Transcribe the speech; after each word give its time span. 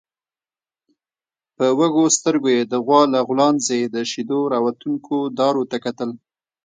په 1.55 1.65
وږو 1.79 2.05
سترګويې 2.17 2.61
د 2.71 2.73
غوا 2.85 3.01
له 3.13 3.19
غولانځې 3.27 3.79
د 3.85 3.95
شيدو 4.11 4.39
راوتونکو 4.53 5.15
دارو 5.39 5.63
ته 5.71 5.77
کتل. 5.85 6.09